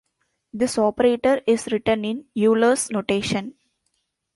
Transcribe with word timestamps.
This 0.51 0.79
operator 0.79 1.43
is 1.45 1.67
written 1.71 2.03
in 2.05 2.25
Euler's 2.35 2.89
notation. 2.89 3.53